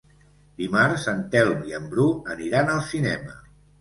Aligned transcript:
Dimarts 0.61 1.03
en 1.11 1.21
Telm 1.35 1.61
i 1.73 1.75
en 1.81 1.85
Bru 1.91 2.07
aniran 2.37 2.73
al 2.77 2.83
cinema. 2.93 3.37